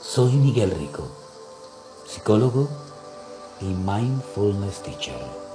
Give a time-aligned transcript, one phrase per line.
[0.00, 1.06] Soy Miguel Rico,
[2.08, 2.66] psicólogo
[3.60, 5.45] y mindfulness teacher.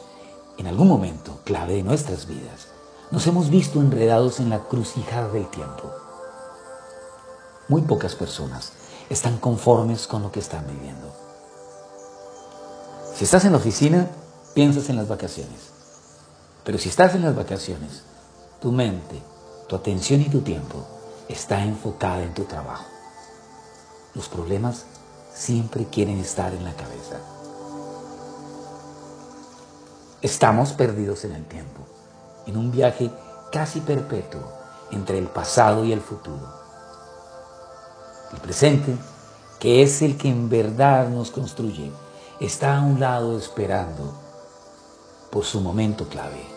[0.58, 2.68] en algún momento clave de nuestras vidas,
[3.10, 5.90] nos hemos visto enredados en la crucijada del tiempo.
[7.68, 8.72] Muy pocas personas
[9.08, 11.10] están conformes con lo que están viviendo.
[13.14, 14.10] Si estás en la oficina,
[14.52, 15.70] piensas en las vacaciones.
[16.62, 18.02] Pero si estás en las vacaciones,
[18.60, 19.22] tu mente,
[19.66, 20.84] tu atención y tu tiempo
[21.26, 22.93] está enfocada en tu trabajo.
[24.14, 24.84] Los problemas
[25.34, 27.16] siempre quieren estar en la cabeza.
[30.22, 31.82] Estamos perdidos en el tiempo,
[32.46, 33.10] en un viaje
[33.52, 34.40] casi perpetuo
[34.90, 36.48] entre el pasado y el futuro.
[38.32, 38.96] El presente,
[39.58, 41.90] que es el que en verdad nos construye,
[42.40, 44.14] está a un lado esperando
[45.30, 46.54] por su momento clave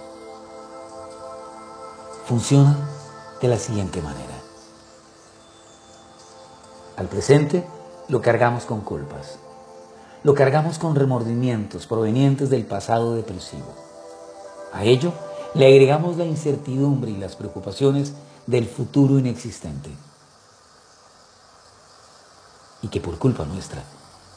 [2.28, 2.76] funciona
[3.42, 4.37] de la siguiente manera.
[6.98, 7.64] Al presente
[8.08, 9.38] lo cargamos con culpas,
[10.24, 13.72] lo cargamos con remordimientos provenientes del pasado depresivo.
[14.74, 15.14] A ello
[15.54, 18.14] le agregamos la incertidumbre y las preocupaciones
[18.48, 19.92] del futuro inexistente
[22.82, 23.84] y que por culpa nuestra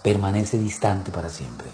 [0.03, 1.71] permanece distante para siempre.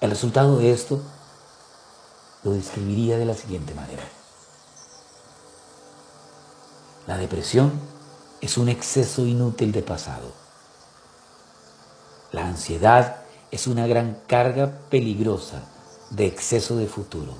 [0.00, 1.00] El resultado de esto
[2.44, 4.21] lo describiría de la siguiente manera.
[7.06, 7.72] La depresión
[8.40, 10.30] es un exceso inútil de pasado.
[12.30, 13.16] La ansiedad
[13.50, 15.62] es una gran carga peligrosa
[16.10, 17.34] de exceso de futuro.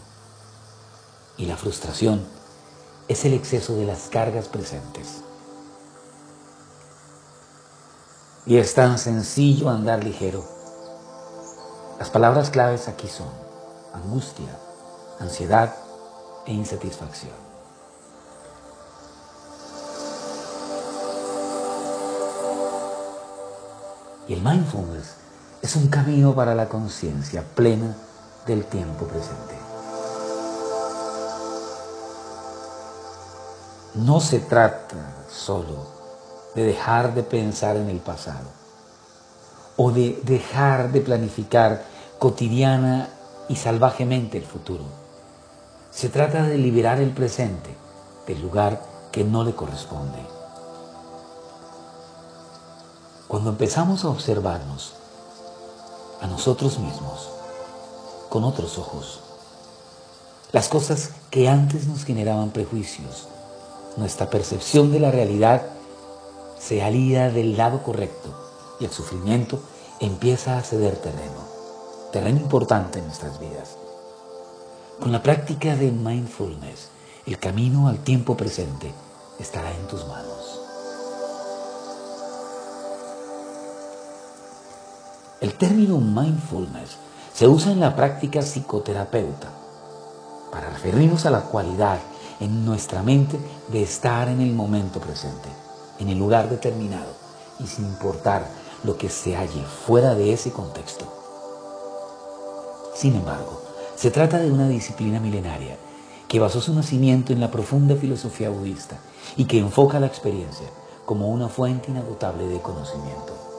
[1.36, 2.26] Y la frustración
[3.06, 5.22] es el exceso de las cargas presentes.
[8.44, 10.44] Y es tan sencillo andar ligero.
[12.00, 13.28] Las palabras claves aquí son
[13.94, 14.58] angustia,
[15.20, 15.72] ansiedad
[16.46, 17.51] e insatisfacción.
[24.32, 25.16] El mindfulness
[25.60, 27.94] es un camino para la conciencia plena
[28.47, 29.54] del tiempo presente.
[33.95, 34.97] No se trata
[35.30, 35.86] solo
[36.54, 38.48] de dejar de pensar en el pasado
[39.77, 41.84] o de dejar de planificar
[42.18, 43.09] cotidiana
[43.48, 44.84] y salvajemente el futuro
[45.91, 47.68] se trata de liberar el presente
[48.27, 48.80] del lugar
[49.12, 50.41] que no le corresponde.
[53.32, 54.92] Cuando empezamos a observarnos
[56.20, 57.30] a nosotros mismos
[58.28, 59.20] con otros ojos,
[60.52, 63.28] las cosas que antes nos generaban prejuicios,
[63.96, 65.62] nuestra percepción de la realidad
[66.60, 68.28] se alía del lado correcto
[68.78, 69.60] y el sufrimiento
[69.98, 71.40] empieza a ceder terreno,
[72.12, 73.78] terreno importante en nuestras vidas.
[75.00, 76.90] Con la práctica de mindfulness
[77.24, 78.92] el camino al tiempo presente
[79.38, 80.61] estará en tus manos.
[85.42, 86.98] El término mindfulness
[87.34, 89.48] se usa en la práctica psicoterapeuta
[90.53, 91.98] para referirnos a la cualidad
[92.39, 93.41] en nuestra mente
[93.72, 95.48] de estar en el momento presente,
[95.98, 97.10] en el lugar determinado
[97.59, 98.47] y sin importar
[98.84, 101.12] lo que se halle fuera de ese contexto.
[102.94, 103.62] Sin embargo,
[103.97, 105.77] se trata de una disciplina milenaria
[106.28, 108.97] que basó su nacimiento en la profunda filosofía budista
[109.36, 110.68] y que enfoca la experiencia
[111.04, 113.52] como una fuente inagotable de conocimiento.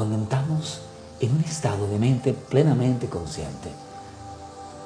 [0.00, 0.80] Cuando entramos
[1.20, 3.70] en un estado de mente plenamente consciente,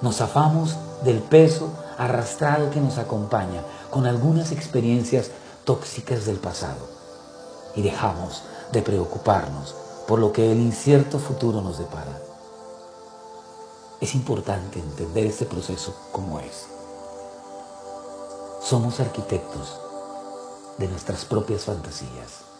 [0.02, 5.31] nos zafamos del peso arrastrado que nos acompaña con algunas experiencias
[5.62, 6.88] tóxicas del pasado
[7.76, 9.76] y dejamos de preocuparnos
[10.08, 12.20] por lo que el incierto futuro nos depara.
[14.00, 16.67] Es importante entender este proceso como es.
[18.60, 19.78] Somos arquitectos
[20.76, 22.53] de nuestras propias fantasías.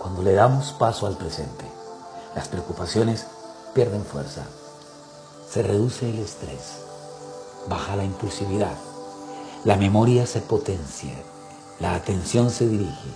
[0.00, 1.66] Cuando le damos paso al presente,
[2.34, 3.26] las preocupaciones
[3.74, 4.46] pierden fuerza,
[5.46, 6.78] se reduce el estrés,
[7.68, 8.72] baja la impulsividad,
[9.66, 11.12] la memoria se potencia,
[11.80, 13.10] la atención se dirige